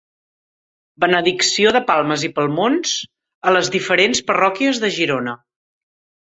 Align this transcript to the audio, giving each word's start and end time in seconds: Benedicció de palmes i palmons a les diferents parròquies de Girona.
Benedicció 1.03 1.73
de 1.75 1.81
palmes 1.89 2.23
i 2.29 2.29
palmons 2.39 2.95
a 3.45 3.53
les 3.57 3.71
diferents 3.77 4.23
parròquies 4.31 4.83
de 4.87 4.91
Girona. 4.99 5.37